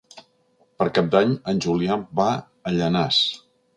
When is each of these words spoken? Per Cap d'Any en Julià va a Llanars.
Per 0.79 0.87
Cap 0.95 1.11
d'Any 1.15 1.35
en 1.53 1.61
Julià 1.67 1.99
va 2.21 2.29
a 2.71 2.75
Llanars. 2.79 3.21